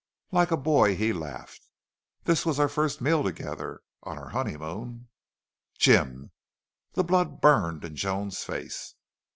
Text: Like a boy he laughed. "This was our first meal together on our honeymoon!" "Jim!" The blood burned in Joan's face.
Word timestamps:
Like 0.31 0.49
a 0.49 0.57
boy 0.57 0.95
he 0.95 1.13
laughed. 1.13 1.67
"This 2.23 2.43
was 2.43 2.59
our 2.59 2.67
first 2.67 3.01
meal 3.01 3.21
together 3.23 3.81
on 4.01 4.17
our 4.17 4.29
honeymoon!" 4.29 5.09
"Jim!" 5.77 6.31
The 6.93 7.03
blood 7.03 7.39
burned 7.39 7.85
in 7.85 7.95
Joan's 7.95 8.43
face. 8.43 8.95